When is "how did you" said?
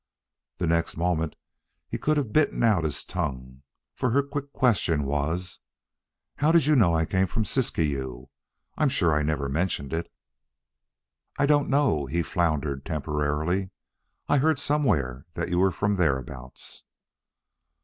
6.37-6.75